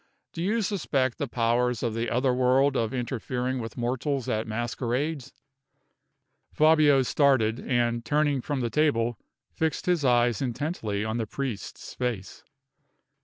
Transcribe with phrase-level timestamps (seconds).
[0.33, 5.31] Do you suspect the powers of the other world of interfering with mortals at masquerades?"
[6.51, 9.19] Fabio started, and, turning from the table,
[9.53, 12.43] fixed his eyes intently on the priest's face.